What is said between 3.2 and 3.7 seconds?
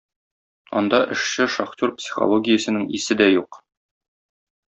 дә юк.